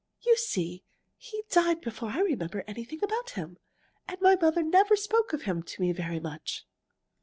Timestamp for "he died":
1.15-1.79